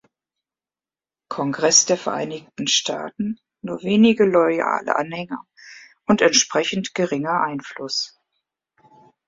[1.29, 5.45] Kongress der Vereinigten Staaten nur wenige loyale Anhänger
[6.07, 8.17] und entsprechend geringen Einfluss.